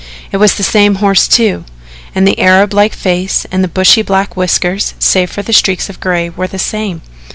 It 0.31 0.37
was 0.37 0.55
the 0.55 0.63
same 0.63 0.95
horse, 0.95 1.27
too, 1.27 1.63
and 2.15 2.27
the 2.27 2.39
Arab 2.39 2.73
like 2.73 2.95
face 2.95 3.45
and 3.51 3.63
the 3.63 3.67
bushy 3.67 4.01
black 4.01 4.35
whiskers, 4.35 4.95
save 4.97 5.29
for 5.29 5.43
streaks 5.53 5.91
of 5.91 5.99
gray, 5.99 6.27
were 6.27 6.47
the 6.47 6.57
same. 6.57 7.03